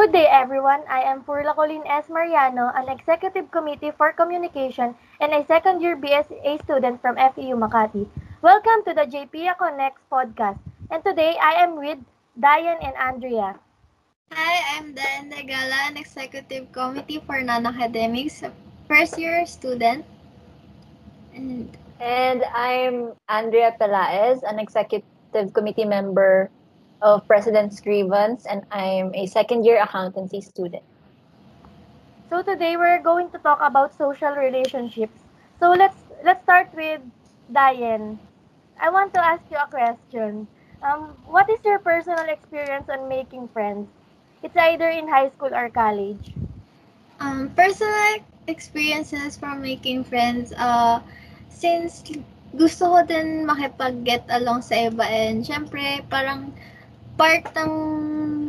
[0.00, 0.80] Good day, everyone.
[0.88, 2.08] I am Purla Colleen S.
[2.08, 8.08] Mariano, an Executive Committee for Communication and a second-year BSA student from FEU Makati.
[8.40, 10.56] Welcome to the JPIA Connects podcast.
[10.88, 12.00] And today, I am with
[12.32, 13.60] Diane and Andrea.
[14.32, 18.40] Hi, I'm Diane Nagala, an Executive Committee for Non-Academics,
[18.88, 20.08] first-year student.
[21.36, 26.48] And, and I'm Andrea Pelaez, an Executive Committee member
[27.02, 30.82] of President's Grievance, and I'm a second year accountancy student.
[32.28, 35.18] So today we're going to talk about social relationships.
[35.58, 37.00] So let's let's start with
[37.52, 38.18] Diane.
[38.80, 40.46] I want to ask you a question.
[40.82, 43.88] Um, what is your personal experience on making friends?
[44.42, 46.32] It's either in high school or college.
[47.20, 51.04] Um, personal experiences from making friends, uh,
[51.52, 52.00] since
[52.56, 56.50] gusto ko din makipag-get along sa iba and syempre parang
[57.18, 57.72] part ng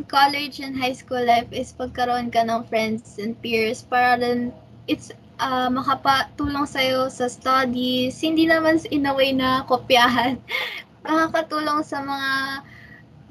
[0.06, 4.52] college and high school life is pagkaroon ka ng friends and peers para din
[4.86, 8.18] it's uh, makapatulong sa'yo sa studies.
[8.20, 10.38] Hindi naman in a way na kopyahan.
[11.06, 12.30] Makakatulong sa mga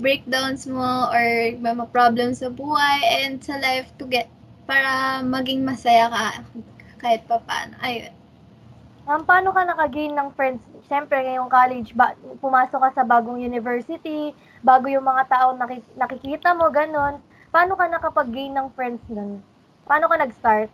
[0.02, 4.28] breakdowns mo or mga problems sa buhay and sa life to get
[4.66, 6.28] para maging masaya ka
[7.00, 7.78] kahit pa paano.
[7.86, 8.14] Ayun.
[9.10, 10.62] Um, paano ka nakagain ng friends?
[10.86, 16.54] Siyempre, ngayong college, ba, pumasok ka sa bagong university, bago yung mga tao nakik- nakikita
[16.54, 17.22] mo, ganun.
[17.52, 19.42] Paano ka nakapag-gain ng friends nun?
[19.86, 20.70] Paano ka nag-start?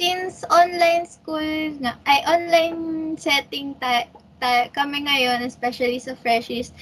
[0.00, 4.08] Since online school nga, ay online setting ta-
[4.40, 6.72] ta- kami ngayon, especially sa freshies,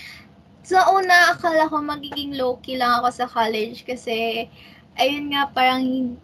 [0.62, 4.46] sa una, akala ko magiging low-key lang ako sa college kasi,
[4.94, 6.14] ayun nga, parang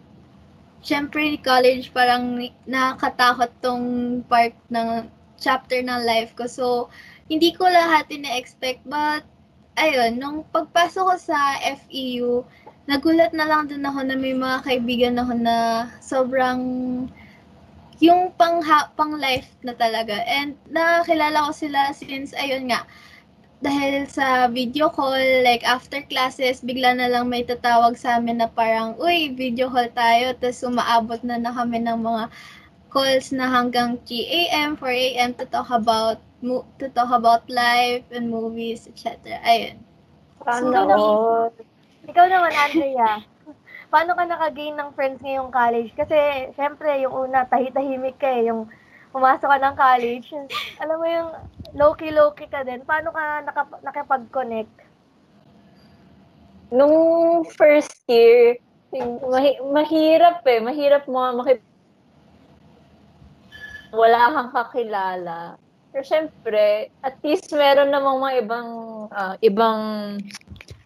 [0.85, 2.37] syempre college parang
[2.69, 3.85] nakakatakot tong
[4.29, 5.09] part ng
[5.41, 6.45] chapter ng life ko.
[6.45, 6.87] So,
[7.25, 9.25] hindi ko lahat ina-expect but
[9.75, 12.43] ayun, nung pagpasok ko sa FEU,
[12.87, 15.55] nagulat na lang din ako na may mga kaibigan ako na
[15.99, 16.61] sobrang
[18.03, 18.59] yung pang
[18.95, 20.19] pang life na talaga.
[20.27, 22.83] And nakakilala ko sila since ayun nga,
[23.63, 28.49] dahil sa video call, like after classes, bigla na lang may tatawag sa amin na
[28.51, 32.23] parang, uy, video call tayo, tapos umaabot na na kami ng mga
[32.91, 35.31] calls na hanggang 3 a.m., 4 a.m.
[35.35, 36.19] to talk about
[36.79, 39.41] to talk about life and movies, etc.
[39.43, 39.81] Ayun.
[40.41, 40.77] Paano?
[40.85, 40.95] So,
[42.11, 43.21] ikaw naman, Andrea.
[43.93, 45.91] paano ka nakagain ng friends ngayong college?
[45.95, 48.49] Kasi, syempre, yung una, tahi-tahimik ka eh.
[48.49, 48.67] Yung
[49.15, 50.27] pumasok ka ng college,
[50.81, 51.29] alam mo yung
[51.73, 52.83] low-key, low-key ka din.
[52.83, 54.75] Paano ka nakap- nakapag-connect?
[56.73, 56.95] Nung
[57.55, 58.59] first year,
[59.31, 60.59] mahi- mahirap eh.
[60.59, 61.63] Mahirap mo makip
[63.95, 65.55] wala kang kakilala.
[65.95, 68.69] Pero syempre, at least meron namang mga ibang
[69.15, 69.81] uh, ibang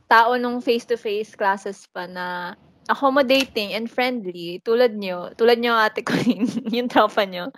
[0.06, 2.54] tao nung face-to-face classes pa na
[2.86, 6.14] accommodating and friendly tulad nyo, tulad nyo ate ko
[6.70, 7.50] yung tropa nyo.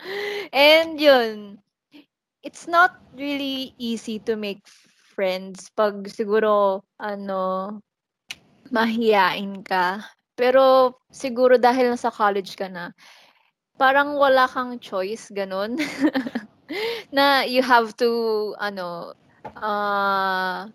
[0.55, 1.59] And yun,
[2.39, 4.63] it's not really easy to make
[5.11, 7.83] friends pag siguro ano
[8.71, 9.99] mahiyain ka.
[10.39, 12.95] Pero siguro dahil nasa college ka na,
[13.75, 15.75] parang wala kang choice ganun.
[17.15, 19.13] na you have to ano
[19.57, 20.67] uh,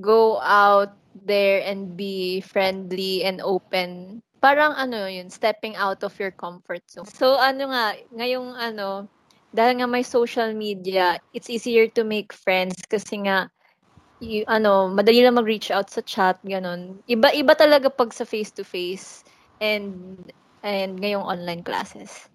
[0.00, 4.20] go out there and be friendly and open.
[4.40, 7.08] Parang ano yun, stepping out of your comfort zone.
[7.08, 9.08] So ano nga, ngayong ano,
[9.54, 13.48] dahil nga may social media, it's easier to make friends kasi nga
[14.20, 17.00] you, ano, madali lang mag-reach out sa chat, ganun.
[17.08, 19.24] Iba-iba talaga pag sa face-to-face
[19.60, 20.16] and
[20.64, 22.28] and ngayong online classes.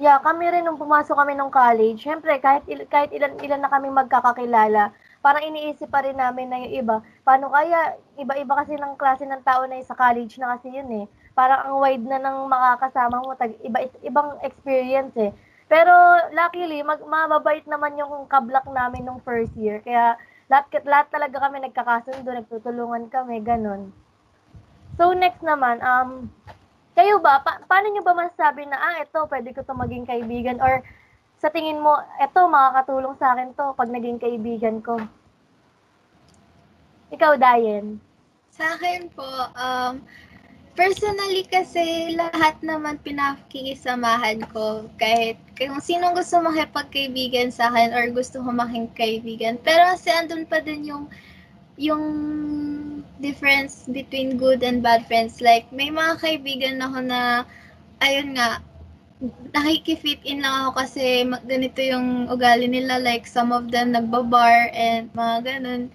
[0.00, 3.68] Yeah, kami rin nung pumasok kami nung college, syempre kahit il- kahit ilan ilan na
[3.68, 4.82] kami magkakakilala,
[5.20, 9.44] parang iniisip pa rin namin na yung iba, paano kaya iba-iba kasi ng klase ng
[9.44, 11.06] tao na sa college na kasi yun eh.
[11.36, 15.30] Parang ang wide na ng makakasama mo, tag, iba ibang experience eh.
[15.68, 15.92] Pero
[16.32, 19.84] luckily, mag, mababait naman yung kablak namin nung first year.
[19.84, 20.16] Kaya
[20.48, 23.92] lahat, lahat talaga kami nagkakasundo, nagtutulungan kami, ganun.
[24.96, 26.32] So next naman, um,
[27.00, 30.60] kayo ba, pa- paano nyo ba masasabi na, ah, ito, pwede ko to maging kaibigan?
[30.60, 30.84] Or
[31.40, 35.00] sa tingin mo, ito, makakatulong sa akin to pag naging kaibigan ko?
[37.08, 37.96] Ikaw, Diane.
[38.52, 39.24] Sa akin po,
[39.56, 40.04] um,
[40.76, 48.44] personally kasi lahat naman pinakikisamahan ko kahit kung sinong gusto makipagkaibigan sa akin or gusto
[48.44, 49.56] ko making kaibigan.
[49.64, 51.04] Pero kasi andun pa din yung
[51.80, 52.04] yung
[53.20, 55.40] difference between good and bad friends.
[55.40, 57.44] Like, may mga kaibigan ako na,
[58.00, 58.64] ayun nga,
[59.52, 62.96] nakikifit in lang ako kasi ganito yung ugali nila.
[62.96, 65.92] Like, some of them nagbabar and mga ganun.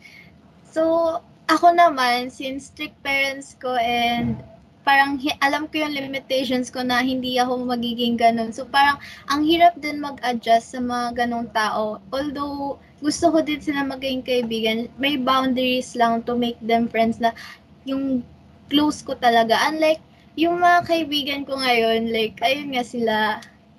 [0.69, 4.41] So, ako naman, since strict parents ko and
[4.85, 8.53] parang alam ko yung limitations ko na hindi ako magiging ganun.
[8.53, 11.97] So parang ang hirap din mag-adjust sa mga ganong tao.
[12.13, 17.35] Although gusto ko din sila maging kaibigan, may boundaries lang to make them friends na
[17.83, 18.23] yung
[18.71, 19.59] close ko talaga.
[19.69, 20.01] Unlike
[20.35, 23.15] yung mga kaibigan ko ngayon, like, ayun nga sila,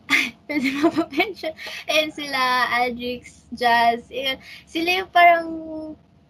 [0.46, 1.52] pwede mapapension,
[1.90, 2.40] ayun sila,
[2.72, 5.46] Adrix, Jazz, ayun, sila yung parang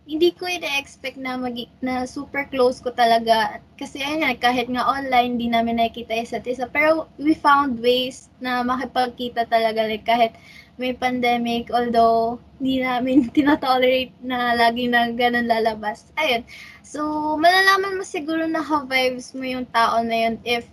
[0.07, 3.59] hindi ko ina-expect na magi na super close ko talaga.
[3.75, 6.71] Kasi ayun nga, kahit nga online hindi namin nakikita isa't isa.
[6.71, 10.39] Pero we found ways na makipagkita talaga like kahit
[10.77, 16.45] may pandemic although hindi namin tinatolerate na lagi na ganun lalabas ayun
[16.85, 20.69] so malalaman mo siguro na ha-vibes mo yung tao na yun if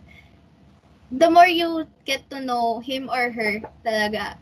[1.14, 4.36] the more you get to know him or her talaga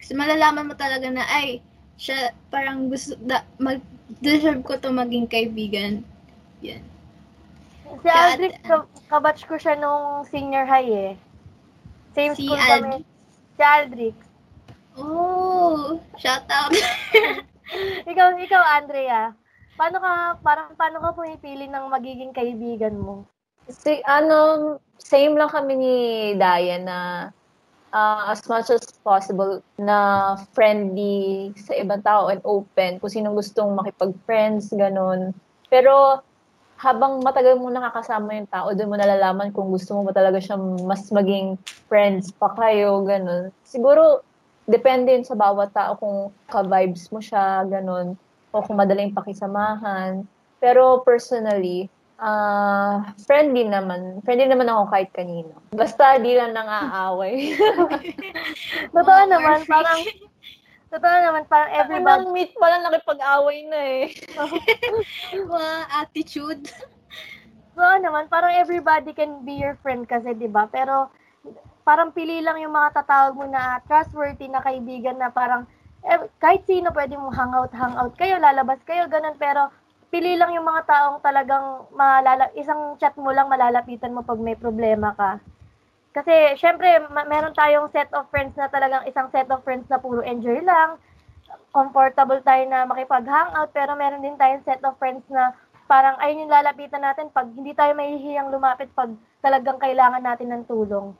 [0.00, 1.58] kasi malalaman mo talaga na ay
[1.96, 3.80] siya parang gusto da, mag
[4.20, 6.06] deserve ko to maging kaibigan.
[6.62, 6.82] Yan.
[8.02, 11.12] Si Aldrich, ka- kabatch ko siya nung senior high eh.
[12.14, 13.02] Same Si school kami.
[13.56, 14.20] Si Aldrich.
[14.96, 16.72] Oh, shout out.
[18.10, 19.36] ikaw, ikaw, Andrea.
[19.76, 23.28] Paano ka, parang, paano ka pumipili ng magiging kaibigan mo?
[23.68, 25.94] Si, ano, same lang kami ni
[26.40, 26.98] Daya na
[27.92, 33.76] uh, as much as possible na friendly sa ibang tao and open kung sinong gustong
[33.76, 35.36] makipag-friends, ganun.
[35.68, 36.24] Pero
[36.76, 40.60] habang matagal mo nakakasama yung tao, doon mo nalalaman kung gusto mo ba talaga siya
[40.60, 41.56] mas maging
[41.88, 43.48] friends pa kayo, ganun.
[43.64, 44.25] Siguro,
[44.66, 48.18] depende yun sa bawat tao kung ka-vibes mo siya, ganun.
[48.50, 50.26] O kung madaling pakisamahan.
[50.58, 51.86] Pero personally,
[52.18, 54.20] uh, friendly naman.
[54.26, 55.54] Friendly naman ako kahit kanino.
[55.72, 57.54] Basta di lang nang-aaway.
[58.96, 60.00] Totoo naman, parang
[60.86, 62.22] Totoo naman, parang everybody...
[62.22, 64.04] Nang meet pa lang nakipag-away na eh.
[65.50, 66.62] Mga attitude.
[67.74, 70.70] Oo naman, parang everybody can be your friend kasi, di ba?
[70.70, 71.10] Pero
[71.86, 75.70] parang pili lang yung mga tatawag mo na trustworthy na kaibigan na parang
[76.02, 79.34] eh, kahit sino pwede mo hangout, hangout kayo, lalabas kayo, ganun.
[79.38, 79.70] Pero
[80.10, 84.58] pili lang yung mga taong talagang malala isang chat mo lang malalapitan mo pag may
[84.58, 85.38] problema ka.
[86.14, 89.98] Kasi syempre ma- meron tayong set of friends na talagang isang set of friends na
[89.98, 90.98] puro enjoy lang.
[91.74, 95.54] Comfortable tayo na makipag-hangout pero meron din tayong set of friends na
[95.86, 99.10] parang ayun yung lalapitan natin pag hindi tayo mahihiyang lumapit pag
[99.42, 101.14] talagang kailangan natin ng tulong.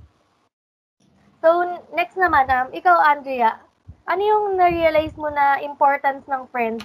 [1.40, 3.60] So next naman um ikaw Andrea,
[4.06, 6.84] ano yung na-realize mo na importance ng friends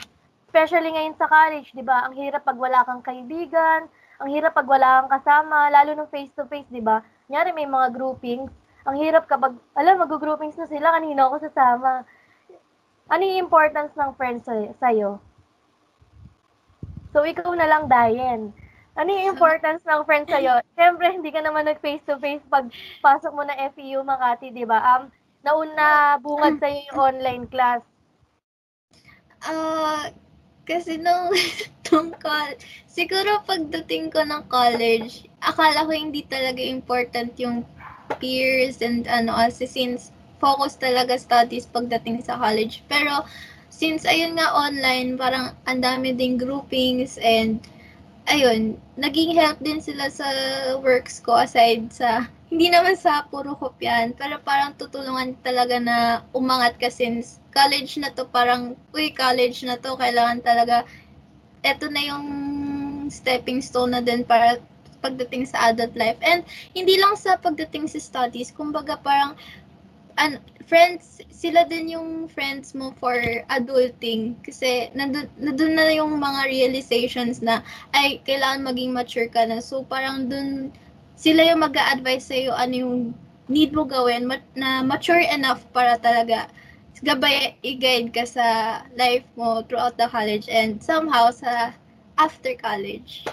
[0.51, 2.03] especially ngayon sa college, 'di ba?
[2.03, 3.87] Ang hirap pag wala kang kaibigan,
[4.19, 6.99] ang hirap pag wala kang kasama, lalo nung face to face, 'di ba?
[7.31, 8.51] Nyari may mga groupings.
[8.83, 12.03] Ang hirap kapag alam mag-groupings na sila, kanina ako sasama.
[13.07, 15.23] Ano yung importance ng friends sa iyo?
[17.15, 18.51] So ikaw na lang Dayen.
[18.95, 20.59] Ano yung importance ng friends sa iyo?
[20.77, 22.67] Siyempre, hindi ka naman nag face to face pag
[22.99, 24.79] pasok mo na FEU Makati, 'di ba?
[24.83, 25.03] Um,
[25.41, 27.81] nauna bungad sa yung online class.
[29.41, 30.03] Ah, uh,
[30.67, 31.33] kasi nung,
[31.89, 32.53] nung call,
[32.85, 37.65] siguro pagdating ko ng college, akala ko hindi talaga important yung
[38.21, 42.85] peers and ano, kasi since focus talaga studies pagdating sa college.
[42.85, 43.25] Pero,
[43.73, 47.61] since ayun nga online, parang ang dami ding groupings and
[48.29, 50.27] ayun, naging help din sila sa
[50.81, 55.97] works ko aside sa hindi naman sa puro kopyan, pero parang tutulungan talaga na
[56.35, 60.83] umangat ka since college na to, parang, uy, college na to, kailangan talaga,
[61.63, 62.25] eto na yung
[63.07, 64.59] stepping stone na din para
[64.99, 66.19] pagdating sa adult life.
[66.21, 66.43] And
[66.75, 69.39] hindi lang sa pagdating sa studies, kumbaga parang,
[70.21, 70.37] an,
[70.69, 73.17] friends, sila din yung friends mo for
[73.49, 74.37] adulting.
[74.45, 77.65] Kasi nandun, nandun na yung mga realizations na,
[77.97, 79.57] ay, kailangan maging mature ka na.
[79.57, 80.69] So, parang dun,
[81.17, 82.95] sila yung mag advise sa'yo ano yung
[83.45, 84.25] need mo gawin
[84.57, 86.49] na mature enough para talaga
[87.01, 88.45] gabay i-guide ka sa
[88.93, 91.73] life mo throughout the college and somehow sa
[92.21, 93.25] after college.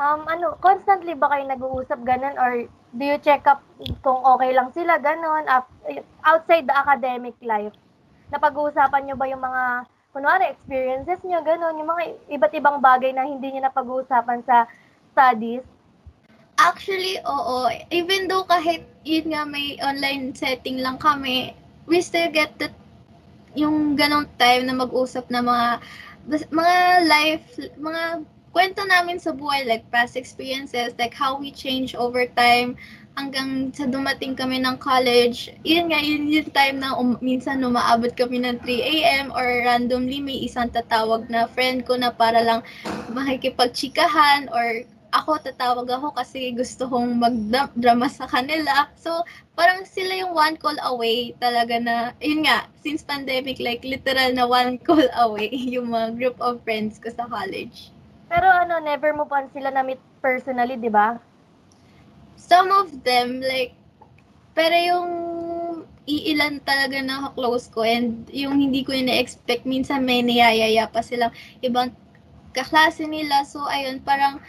[0.00, 3.62] Um, ano, constantly ba kayo nag-uusap ganun or do you check up
[4.02, 5.46] kung okay lang sila ganun
[6.26, 7.74] outside the academic life?
[8.30, 12.02] Napag-uusapan nyo ba yung mga kunwari experiences nyo ganun, yung mga
[12.34, 14.66] iba't ibang bagay na hindi nyo napag-uusapan sa
[15.14, 15.62] studies?
[16.58, 17.70] Actually, oo.
[17.94, 21.54] Even though kahit yun nga may online setting lang kami,
[21.86, 22.74] we still get that
[23.56, 25.68] yung ganong time na mag-usap na mga
[26.52, 26.76] mga
[27.08, 27.46] life,
[27.80, 28.02] mga
[28.50, 32.74] kwento namin sa buhay, like past experiences, like how we change over time,
[33.18, 38.14] hanggang sa dumating kami ng college, yun nga, yun yung time na um, minsan umaabot
[38.14, 39.26] kami ng 3 a.m.
[39.34, 42.60] or randomly may isang tatawag na friend ko na para lang
[43.10, 48.86] makikipagchikahan or ako tatawag ako kasi gusto kong magdrama sa kanila.
[48.94, 49.26] So,
[49.58, 54.46] parang sila yung one call away talaga na, yun nga, since pandemic, like literal na
[54.46, 57.90] one call away yung mga group of friends ko sa college.
[58.30, 61.18] Pero ano, never mo pa sila na-meet personally, di ba?
[62.38, 63.74] Some of them, like,
[64.56, 65.10] pero yung
[66.08, 71.34] iilan talaga na close ko and yung hindi ko ina-expect, minsan may niyayaya pa silang
[71.62, 71.92] ibang
[72.56, 73.44] kaklase nila.
[73.46, 74.40] So, ayun, parang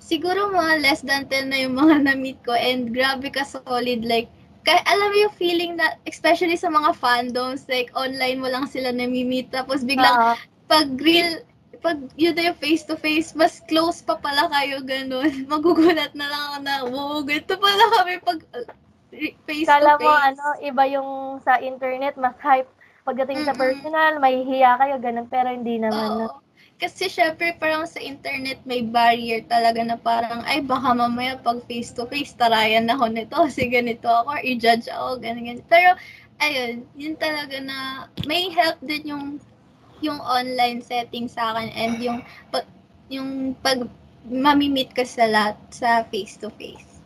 [0.00, 4.04] siguro mga less than 10 na yung mga na-meet ko and grabe ka solid.
[4.06, 4.28] Like,
[4.64, 8.92] kaya alam mo yung feeling na, especially sa mga fandoms, like online mo lang sila
[8.92, 10.36] nami-meet tapos biglang Ah,
[10.68, 11.42] pag real,
[11.80, 15.32] pag yun na yung face-to-face, mas close pa pala kayo, ganun.
[15.52, 18.68] Magugulat na lang ako na, wow, ganito pala kami pag uh,
[19.48, 19.68] face-to-face.
[19.68, 22.68] kala mo, ano, iba yung sa internet, mas hype.
[23.04, 23.60] Pagdating sa Mm-mm.
[23.60, 25.26] personal, may hiya kayo, ganun.
[25.26, 26.28] Pero hindi naman.
[26.28, 26.44] Oo.
[26.80, 31.92] Kasi syempre parang sa internet may barrier talaga na parang ay baka mamaya pag face
[31.92, 35.68] to face tarayan ako nito kasi ganito ako or i-judge ako ganyan, ganyan.
[35.68, 35.92] Pero
[36.40, 39.26] ayun, yun talaga na may help din yung
[40.00, 42.64] yung online setting sa akin and yung pag
[43.10, 43.84] yung pag
[44.26, 47.00] mamimit ka sa lahat sa face to face.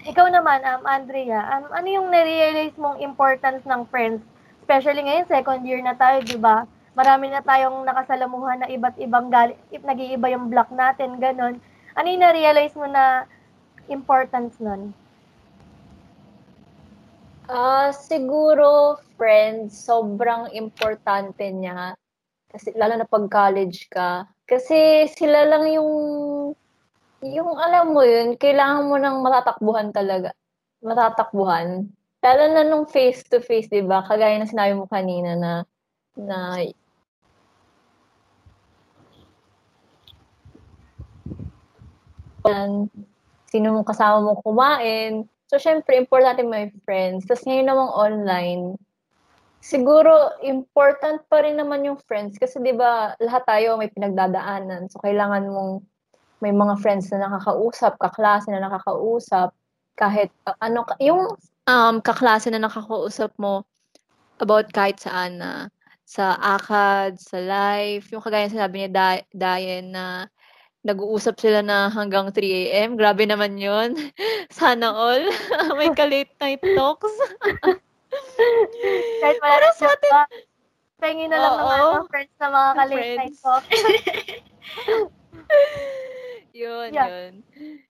[0.00, 4.24] Ikaw naman, um, Andrea, um, ano yung narealize mong importance ng friends?
[4.64, 6.64] Especially ngayon, second year na tayo, di ba?
[6.96, 11.60] Marami na tayong nakasalamuhan na iba't ibang gali, if nag-iiba yung block natin, ganun.
[11.94, 13.28] Ano yung narealize mo na
[13.92, 14.96] importance nun?
[17.50, 21.99] Ah, siguro, friends, sobrang importante niya.
[22.50, 24.26] Kasi, lalo na pag college ka.
[24.44, 25.92] Kasi sila lang yung,
[27.22, 30.34] yung alam mo yun, kailangan mo nang matatakbuhan talaga.
[30.82, 31.86] Matatakbuhan.
[32.20, 34.02] Lalo na nung face-to-face, di ba?
[34.02, 35.52] Kagaya na sinabi mo kanina na,
[36.18, 36.58] na
[42.46, 42.90] yan,
[43.50, 45.26] sino mong kasama mo kumain.
[45.50, 47.26] So, syempre, importante may friends.
[47.26, 48.62] Tapos ngayon namang online,
[49.60, 52.40] siguro, important pa rin naman yung friends.
[52.40, 54.88] Kasi di ba lahat tayo may pinagdadaanan.
[54.88, 55.84] So, kailangan mong
[56.40, 59.52] may mga friends na nakakausap, kaklase na nakakausap,
[60.00, 61.36] kahit uh, ano, yung
[61.68, 63.68] um, kaklase na nakakausap mo
[64.40, 65.68] about kahit saan na
[66.08, 70.04] sa akad, sa life, yung kagaya sinabi niya Di- Diane na
[70.80, 72.40] nag-uusap sila na hanggang 3
[72.72, 72.96] a.m.
[72.96, 73.94] Grabe naman yun.
[74.50, 75.28] Sana all.
[75.78, 77.12] May ka-late night talks.
[79.20, 80.22] Kahit wala Para sa job ka,
[81.00, 81.70] pengi na lang ng Oo.
[81.70, 83.38] ano, friends na mga Ng night friends.
[83.40, 83.64] talk.
[86.52, 87.08] yun, Yeah.
[87.08, 87.32] yun.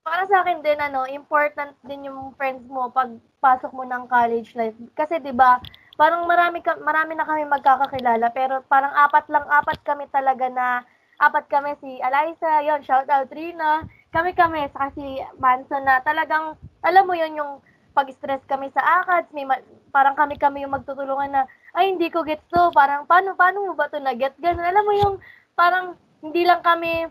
[0.01, 3.11] Para sa akin din, ano, important din yung friends mo pag
[3.41, 4.77] pasok mo ng college life.
[4.97, 5.61] Kasi 'di ba
[6.01, 10.81] parang marami, ka, marami na kami magkakakilala, pero parang apat lang, apat kami talaga na,
[11.21, 17.05] apat kami si Eliza, yon shout out Rina, kami-kami, saka si Manson na talagang, alam
[17.05, 17.53] mo yon yung
[17.93, 19.61] pag-stress kami sa ACADS, may ma-
[19.91, 21.43] parang kami-kami yung magtutulungan na,
[21.77, 24.35] ay, hindi ko gets to, parang, paano, paano mo ba to na-get?
[24.39, 25.15] Ganun, alam mo yung,
[25.59, 27.11] parang, hindi lang kami,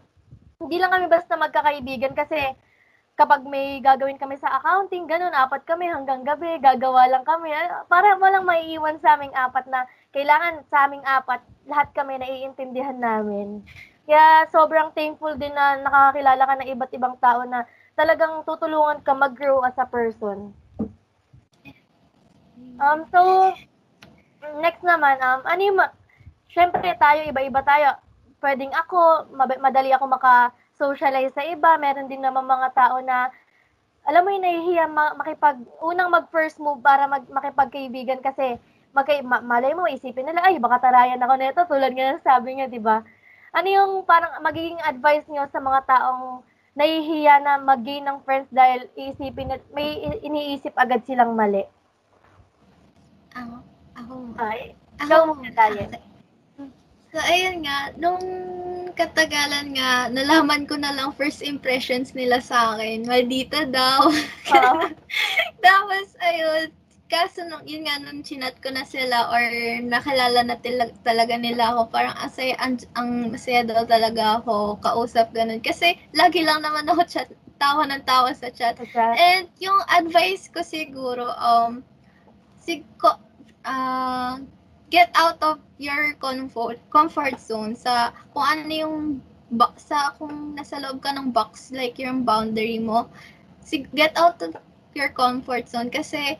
[0.59, 2.55] hindi lang kami basta magkakaibigan kasi
[3.19, 7.51] kapag may gagawin kami sa accounting, ganun, apat kami hanggang gabi, gagawa lang kami.
[7.51, 9.83] Ah, Para walang maiiwan sa aming apat na
[10.15, 13.59] kailangan sa aming apat, lahat kami naiintindihan namin.
[14.07, 17.67] Kaya sobrang thankful din na nakakakilala ka ng iba't ibang tao na
[17.99, 20.55] talagang tutulungan ka mag-grow as a person.
[22.79, 23.51] Um, so,
[24.63, 25.79] next naman, um, ano yung,
[26.47, 27.99] syempre tayo, iba-iba tayo.
[28.39, 31.75] Pwedeng ako, madali ako maka-socialize sa iba.
[31.75, 33.35] Meron din naman mga tao na,
[34.07, 38.55] alam mo yung nahihiya ma- makipag, unang mag-first move para mag- makipagkaibigan kasi
[38.95, 42.55] magkay, ma- malay mo, isipin nila, ay, baka tarayan ako nito, tulad nga ng sabi
[42.55, 43.03] niya, di ba?
[43.51, 46.47] Ano yung parang magiging advice niyo sa mga taong
[46.79, 51.67] nahihiya na mag-gain ng friends dahil iisipin may iniisip agad silang mali?
[53.39, 53.55] Ako,
[53.95, 55.89] ako, Ay, ako muna, Dayan.
[57.09, 58.21] So, ayun nga, nung
[58.93, 63.01] katagalan nga, nalaman ko na lang first impressions nila sa akin.
[63.07, 64.05] Maldita daw.
[65.65, 66.69] Tapos, ayun,
[67.09, 69.41] kaso nung, yun nga, nung chinat ko na sila or
[69.81, 75.33] nakilala na tila- talaga nila ako, parang asay, ang, ang masaya daw talaga ako, kausap,
[75.33, 75.65] ganun.
[75.65, 77.25] Kasi, lagi lang naman ako chat,
[77.57, 78.77] tawa ng tawa sa chat.
[78.93, 81.81] Sa- And yung advice ko siguro, um,
[82.61, 83.17] sigko,
[83.69, 84.41] ah,
[84.89, 88.97] get out of your comfort comfort zone sa kung ano yung
[89.77, 93.05] sa kung nasa loob ka ng box like yung boundary mo
[93.61, 94.57] sig- get out of
[94.97, 96.37] your comfort zone kasi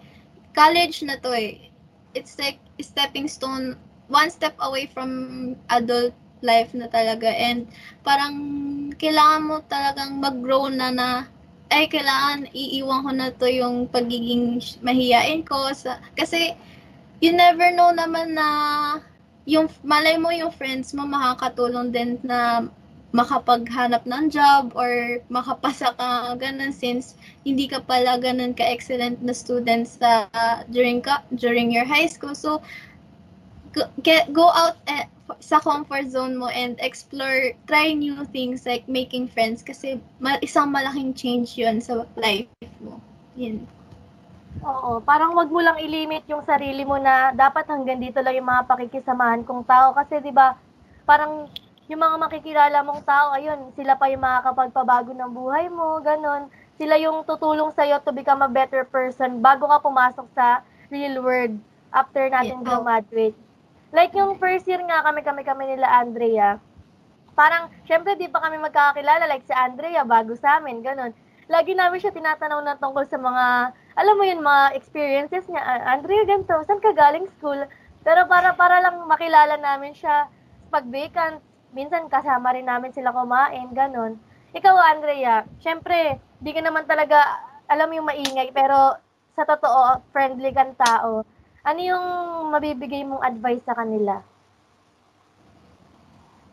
[0.57, 1.69] college na to eh.
[2.17, 3.77] It's like stepping stone,
[4.09, 7.69] one step away from adult life na talaga and
[8.01, 8.35] parang
[8.97, 11.09] kailangan mo talagang mag-grow na na
[11.69, 16.57] ay kailangan iiwan ko na to yung pagiging mahiyain ko sa kasi
[17.19, 18.47] you never know naman na
[19.47, 22.67] yung malay mo yung friends mo makakatulong din na
[23.09, 29.33] makapaghanap ng job or makapasa ka ganun since hindi ka pala ganun ka excellent na
[29.33, 32.61] student sa uh, during ka during your high school so
[34.05, 35.09] get go out eh,
[35.39, 40.73] sa comfort zone mo and explore, try new things like making friends kasi ma- isang
[40.73, 42.49] malaking change yun sa life
[42.81, 42.97] mo.
[43.37, 43.61] Yun.
[44.59, 48.49] Oo, parang wag mo lang ilimit yung sarili mo na dapat hanggang dito lang yung
[48.49, 50.57] mga pakikisamahan kong tao kasi 'di ba?
[51.07, 51.47] Parang
[51.89, 56.45] yung mga makikilala mong tao, ayun, sila pa yung makakapagpabago ng buhay mo, ganun.
[56.77, 60.61] Sila yung tutulong sa'yo to become a better person bago ka pumasok sa
[60.93, 61.57] real world
[61.89, 62.85] after natin Yeah.
[62.85, 63.37] graduate.
[63.89, 66.61] Like yung first year nga kami kami kami nila Andrea.
[67.33, 71.09] Parang syempre di pa kami magkakakilala like si Andrea bago sa amin, ganun.
[71.49, 75.61] Lagi namin siya tinatanaw na tungkol sa mga alam mo yun mga experiences niya.
[75.61, 77.57] "Ah, Andrea ganito, saan ka galing school?
[78.05, 80.29] Pero para para lang makilala namin siya
[80.69, 81.41] pag vacant,
[81.73, 84.17] minsan kasama rin namin sila kumain, ganun.
[84.53, 87.21] Ikaw, Andrea, syempre, di ka naman talaga
[87.69, 88.97] alam yung maingay, pero
[89.37, 91.21] sa totoo, friendly kang tao.
[91.61, 92.05] Ano yung
[92.49, 94.21] mabibigay mong advice sa kanila?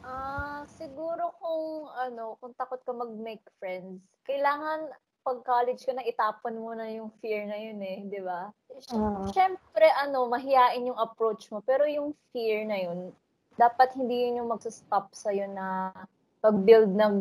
[0.05, 4.93] Ah, siguro kung ano, kung takot ka mag-make friends, kailangan
[5.26, 8.54] pag college ka na itapon mo na yung fear na yun eh, di ba?
[9.35, 13.11] Siyempre, ano, mahiyain yung approach mo, pero yung fear na yun,
[13.59, 15.90] dapat hindi yun yung magsa-stop sa'yo na
[16.38, 17.14] pag-build ng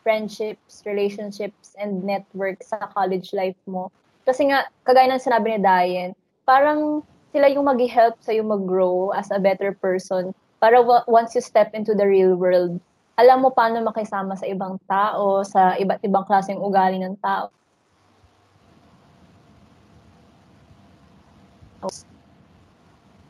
[0.00, 3.92] friendships, relationships, and network sa college life mo.
[4.24, 6.16] Kasi nga, kagaya ng sinabi ni Diane,
[6.48, 7.04] parang
[7.36, 11.92] sila yung mag-help sa'yo mag-grow as a better person para wa- once you step into
[11.92, 12.80] the real world,
[13.16, 17.48] alam mo paano makisama sa ibang tao, sa iba't ibang klaseng ugali ng tao.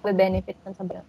[0.07, 1.03] benefit man sa buhay.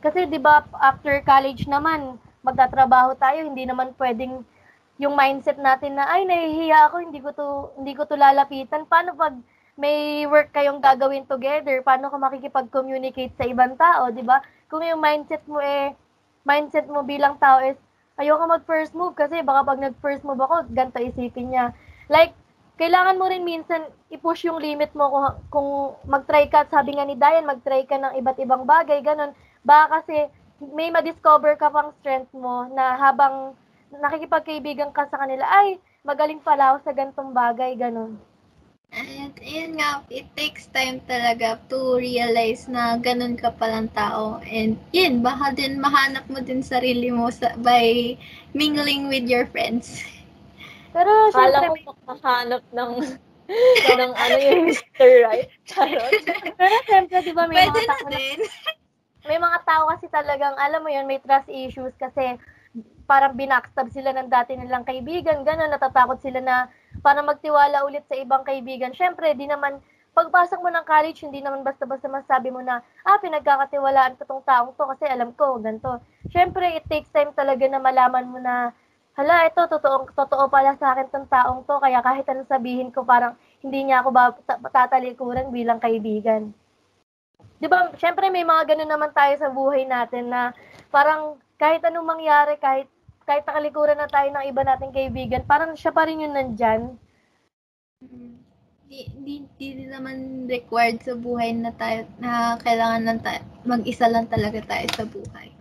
[0.00, 4.40] Kasi 'di ba after college naman, magtatrabaho tayo, hindi naman pwedeng
[4.96, 8.88] yung mindset natin na ay nahihiya ako, hindi ko to hindi ko to lalapitan.
[8.88, 9.36] Paano pag
[9.76, 11.84] may work kayong gagawin together?
[11.84, 14.40] Paano ka makikipag-communicate sa ibang tao, 'di ba?
[14.72, 15.92] Kung yung mindset mo eh
[16.48, 17.76] mindset mo bilang tao is
[18.16, 21.76] ayoko mag first move kasi baka pag nag first move ako, ganito isipin niya.
[22.08, 22.32] Like
[22.78, 25.68] kailangan mo rin minsan i-push yung limit mo kung, kung
[26.06, 29.34] mag-try ka, sabi nga ni Diane, mag-try ka ng iba't ibang bagay, ganun.
[29.66, 30.30] Baka kasi
[30.62, 33.58] may ma-discover ka pang strength mo na habang
[33.90, 38.14] nakikipagkaibigan ka sa kanila, ay, magaling pala ako sa gantong bagay, ganun.
[38.88, 44.40] And yun nga, it takes time talaga to realize na ganun ka palang tao.
[44.48, 48.16] And yun, baka din mahanap mo din sarili mo sa, by
[48.56, 50.00] mingling with your friends.
[50.96, 52.92] Pero, Akala syempre, ko makahanap ng
[54.00, 55.08] ng ano yung Mr.
[55.24, 55.48] Right?
[55.68, 56.12] Charot.
[56.56, 58.38] pero syempre, di ba, may Pwede mga na tao na din.
[59.28, 62.40] may mga tao kasi talagang, alam mo yun, may trust issues kasi
[63.04, 66.56] parang binackstab sila ng dati nilang kaibigan, gano'n, natatakot sila na
[67.00, 68.94] parang magtiwala ulit sa ibang kaibigan.
[68.94, 69.78] Siyempre, di naman,
[70.12, 74.74] pagpasok mo ng college, hindi naman basta-basta masabi mo na, ah, pinagkakatiwalaan ko tong taong
[74.74, 76.02] to kasi alam ko, ganito.
[76.30, 78.74] Siyempre, it takes time talaga na malaman mo na,
[79.14, 83.06] hala, ito, totoo, totoo pala sa akin tong taong to, kaya kahit anong sabihin ko,
[83.06, 84.14] parang hindi niya ako
[84.70, 86.54] tatalikuran bilang kaibigan.
[87.58, 87.90] 'di ba?
[87.98, 90.54] Syempre may mga ganun naman tayo sa buhay natin na
[90.94, 92.86] parang kahit anong mangyari, kahit
[93.28, 96.96] kahit nakalikuran na tayo ng iba nating kaibigan, parang siya pa rin yung nandyan.
[98.88, 104.24] Di, di, di naman required sa buhay na tayo, na kailangan lang tayo, mag-isa lang
[104.32, 105.52] talaga tayo sa buhay.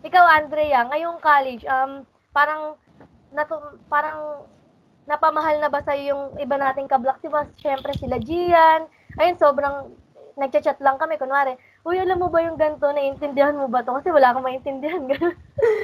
[0.00, 2.80] Ikaw, Andrea, ngayong college, um, parang,
[3.36, 4.48] natu- parang
[5.04, 7.20] napamahal na ba sa'yo yung iba nating kablak?
[7.20, 8.88] Diba, syempre sila Gian,
[9.20, 9.92] ayun, sobrang,
[10.40, 11.52] nagchat-chat lang kami, kunwari,
[11.82, 13.94] uy, alam mo ba yung ganito, naiintindihan mo ba to?
[13.98, 15.02] Kasi wala akong maintindihan.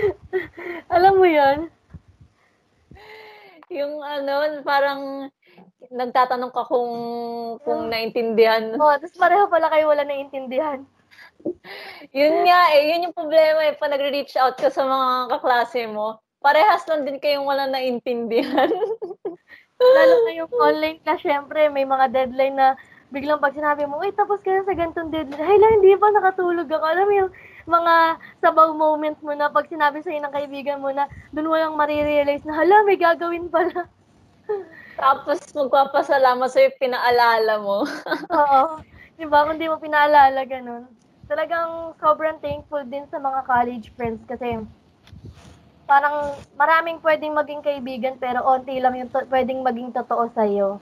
[0.94, 1.66] alam mo yan?
[3.68, 5.30] Yung ano, parang
[5.90, 6.92] nagtatanong ka kung
[7.62, 8.78] kung naintindihan.
[8.78, 10.86] Oh, tapos pareho pala kayo wala naiintindihan.
[12.10, 16.18] Yun nga eh, yun yung problema eh, pag nagre-reach out ka sa mga kaklase mo,
[16.42, 18.70] parehas lang din kayong wala naintindihan.
[19.96, 22.74] Lalo na yung online class, syempre, may mga deadline na
[23.08, 25.40] biglang pag sinabi mo, uy, tapos ka na sa ganitong deadline.
[25.40, 26.84] Ay lang, hindi pa nakatulog ako.
[26.84, 27.30] Alam mo yung
[27.68, 27.94] mga
[28.44, 32.56] sabaw moment mo na pag sinabi sa'yo ng kaibigan mo na doon walang marirealize na,
[32.56, 33.88] hala, may gagawin pala.
[35.00, 37.88] Tapos magpapasalamat sa'yo, pinaalala mo.
[38.38, 38.62] Oo.
[39.16, 39.48] Di ba?
[39.48, 40.86] Kung di mo pinaalala, ganun.
[41.28, 44.64] Talagang sobrang thankful din sa mga college friends kasi
[45.88, 50.80] parang maraming pwedeng maging kaibigan pero onti lang yung to- pwedeng maging totoo sa'yo.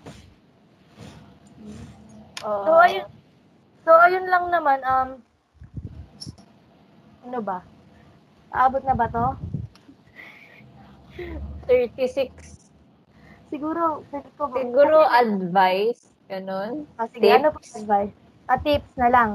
[2.47, 2.65] Oo.
[2.65, 3.07] So, ayun.
[3.83, 4.79] So, ayun lang naman.
[4.87, 5.09] Um,
[7.27, 7.59] ano ba?
[8.55, 9.27] Aabot na ba to?
[11.67, 12.71] 36.
[13.51, 14.57] Siguro, pwede ko ba?
[14.63, 16.87] Siguro advice, ganun.
[16.99, 17.37] Ah, sige, tips?
[17.43, 18.15] ano pa advice?
[18.47, 19.31] Ah, tips na lang.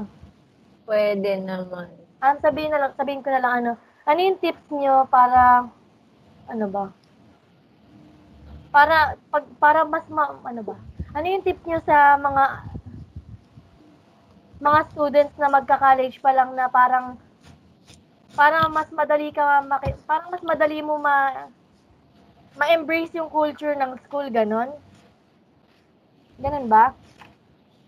[0.88, 1.92] Pwede naman.
[2.22, 3.72] Um, sabihin na lang, sabihin ko na lang ano.
[4.08, 5.68] Ano yung tips nyo para,
[6.48, 6.84] ano ba?
[8.72, 10.76] Para, pag, para mas ma, ano ba?
[11.12, 12.71] Ano yung tips nyo sa mga,
[14.62, 17.18] mga students na magka-college pa lang na parang,
[18.38, 21.50] para mas madali ka maki, parang mas madali mo ma,
[22.54, 24.70] ma-embrace yung culture ng school, ganon?
[26.38, 26.94] Ganon ba?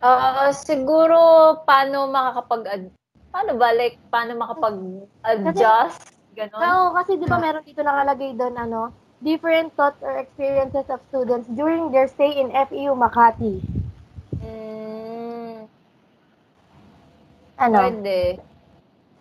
[0.03, 1.17] Ah, siguro
[1.65, 2.93] paano makakapag
[3.33, 6.61] paano ba like paano makapag-adjust ganon?
[6.61, 8.81] Oo, kasi di ba meron dito nakalagay doon, ano,
[9.25, 13.63] different thoughts or experiences of students during their stay in FEU Makati.
[17.59, 17.79] Ano?
[17.79, 18.43] Pwede.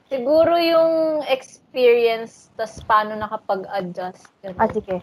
[0.10, 4.30] Siguro yung experience tas paano nakapag-adjust.
[4.46, 4.60] ganun.
[4.62, 5.02] Ah, sige.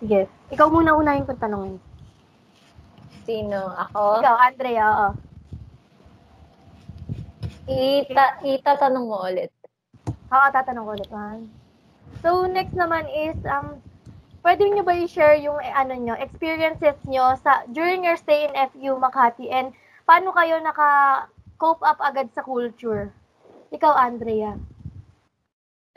[0.00, 0.20] Sige.
[0.52, 1.76] Ikaw muna unahin kong tanongin.
[3.28, 3.76] Sino?
[3.76, 4.24] Ako?
[4.24, 5.08] Ikaw, Andrea, oo.
[7.68, 9.52] Ita, itatanong mo ulit.
[10.32, 11.40] Ako, tatanong ko ulit, man.
[12.24, 13.76] So, next naman is, um,
[14.40, 18.56] pwede nyo ba i-share yung, eh, ano nyo, experiences nyo sa, during your stay in
[18.72, 19.76] FU Makati and
[20.08, 20.56] paano kayo
[21.58, 23.10] naka-cope up agad sa culture?
[23.74, 24.54] Ikaw, Andrea.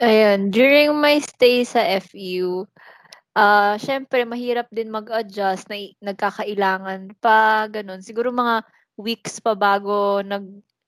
[0.02, 2.66] Ayun, during my stay sa FU,
[3.38, 8.02] ah syempre mahirap din mag-adjust na nagkakailangan pa ganun.
[8.02, 8.66] Siguro mga
[8.98, 10.44] weeks pa bago nag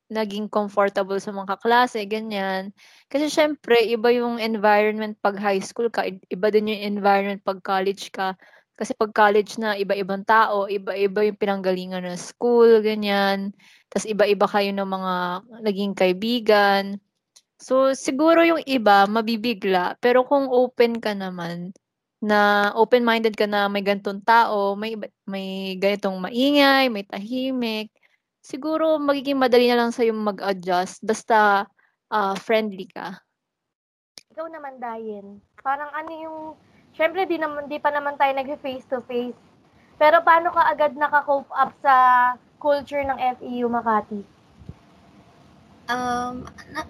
[0.09, 2.73] naging comfortable sa mga kaklase, ganyan.
[3.07, 8.09] Kasi syempre iba yung environment pag high school ka, iba din yung environment pag college
[8.09, 8.33] ka.
[8.73, 13.53] Kasi pag college na iba-ibang tao, iba-iba yung pinanggalingan ng school, ganyan.
[13.93, 15.13] Tapos iba-iba kayo ng mga
[15.62, 16.97] naging kaibigan.
[17.62, 19.95] So, siguro yung iba, mabibigla.
[20.01, 21.71] Pero kung open ka naman,
[22.23, 24.95] na open-minded ka na may ganitong tao, may,
[25.27, 27.91] may ganitong maingay, may tahimik,
[28.39, 31.03] siguro magiging madali na lang sa'yo mag-adjust.
[31.03, 31.67] Basta
[32.07, 33.19] ah, friendly ka.
[34.31, 35.43] Ikaw naman, Dayen.
[35.59, 36.38] Parang ano yung,
[36.93, 39.38] syempre di, naman, di pa naman tayo nag-face to face.
[39.97, 41.95] Pero paano ka agad naka-cope up sa
[42.58, 44.21] culture ng FEU Makati?
[45.91, 46.88] Um, na,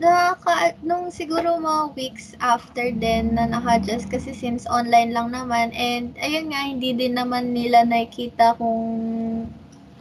[0.00, 6.16] nakaka, nung siguro mga weeks after din na naka-adjust kasi since online lang naman and
[6.18, 8.82] ayun nga, hindi din naman nila nakikita kung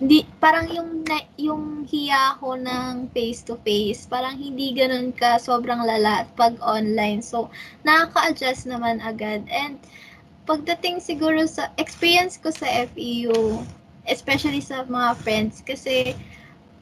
[0.03, 5.39] hindi, parang yung, na, yung hiya ko ng face to face, parang hindi ganun ka
[5.39, 7.23] sobrang lala pag online.
[7.23, 7.47] So,
[7.87, 9.47] nakaka-adjust naman agad.
[9.47, 9.79] And,
[10.43, 13.63] pagdating siguro sa experience ko sa FEU,
[14.03, 16.19] especially sa mga friends, kasi,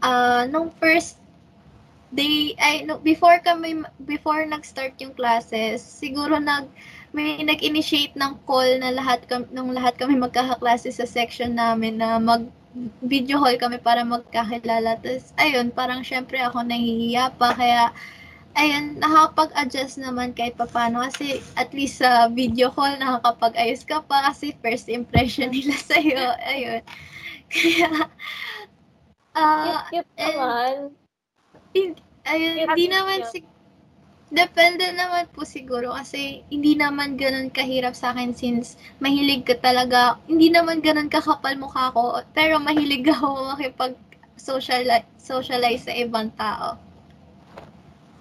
[0.01, 1.21] ah nung first
[2.09, 6.65] day, ay, no, before kami, before nag-start yung classes, siguro nag,
[7.13, 12.17] may nag-initiate ng call na lahat kami, nung lahat kami magkakaklase sa section namin na
[12.17, 12.49] mag
[13.03, 14.95] video call kami para magkakilala.
[14.99, 17.51] Tapos, ayun, parang syempre ako nahihiya pa.
[17.51, 17.91] Kaya,
[18.55, 21.03] ayun, nakakapag-adjust naman kahit papano.
[21.03, 24.31] Kasi, at least sa video call, nakakapag-ayos ka pa.
[24.31, 26.23] Kasi, first impression nila sa'yo.
[26.47, 26.81] Ayun.
[27.51, 27.89] Kaya,
[29.35, 30.75] ah, Cute, cute and- naman.
[32.21, 33.50] Ayun, Cute hindi naman sig-
[34.31, 40.15] Depende naman po siguro kasi hindi naman ganun kahirap sa akin since mahilig ka talaga.
[40.23, 43.99] Hindi naman ganun kakapal mukha ko pero mahilig ako makipag
[44.39, 46.79] socialize, socialize sa ibang tao.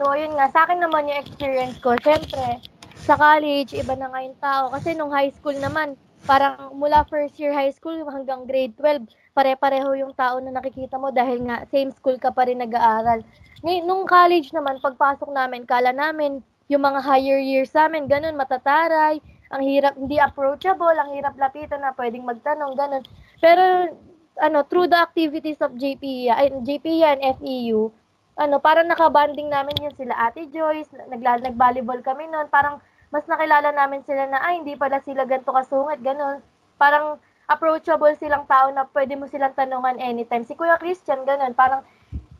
[0.03, 1.95] So, yun nga, sa akin naman yung experience ko.
[2.01, 2.59] Siyempre,
[3.05, 4.65] sa college, iba na nga yung tao.
[4.73, 5.95] Kasi nung high school naman,
[6.29, 11.09] parang mula first year high school hanggang grade 12, pare-pareho yung tao na nakikita mo
[11.09, 13.25] dahil nga same school ka pa rin nag-aaral.
[13.61, 19.21] Ngayon, nung college naman, pagpasok namin, kala namin, yung mga higher years namin, ganun, matataray,
[19.51, 23.05] ang hirap, hindi approachable, ang hirap lapitan na pwedeng magtanong, ganun.
[23.43, 23.93] Pero,
[24.39, 27.91] ano, through the activities of JPIA, ay, JPIA and FEU,
[28.39, 32.81] ano, parang nakabanding namin yun sila Ate Joyce, nagla- nag-volleyball kami noon, parang
[33.11, 36.39] mas nakilala namin sila na, ay, hindi pala sila ganito kasungit, ganun.
[36.79, 37.19] Parang
[37.51, 40.47] approachable silang tao na pwede mo silang tanungan anytime.
[40.47, 41.83] Si Kuya Christian, ganun, parang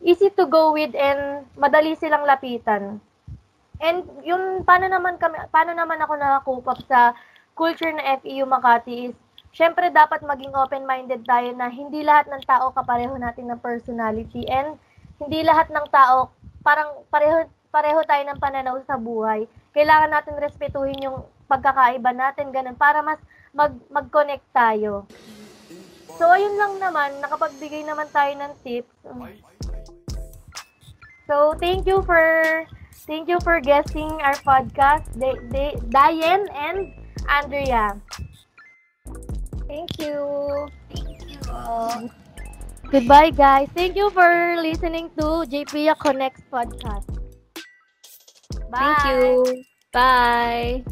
[0.01, 3.03] easy to go with and madali silang lapitan.
[3.81, 7.17] And yung paano naman kami, paano naman ako nakakope up sa
[7.57, 9.15] culture na FEU Makati is,
[9.51, 14.79] syempre dapat maging open-minded tayo na hindi lahat ng tao kapareho natin ng personality and
[15.19, 16.31] hindi lahat ng tao
[16.63, 19.49] parang pareho pareho tayo ng pananaw sa buhay.
[19.71, 23.19] Kailangan natin respetuhin yung pagkakaiba natin ganun para mas
[23.51, 25.07] mag mag-connect tayo.
[26.19, 28.95] So ayun lang naman, nakapagbigay naman tayo ng tips.
[31.31, 32.23] So thank you for
[33.07, 36.91] thank you for guesting our podcast, De, De, Diane and
[37.31, 37.99] Andrea.
[39.71, 40.19] Thank you.
[40.91, 42.11] Thank you.
[42.91, 43.71] Goodbye, guys.
[43.71, 47.20] Thank you for listening to JPia Connects podcast.
[48.71, 48.79] Bye.
[48.79, 49.65] Thank you.
[49.93, 50.85] Bye.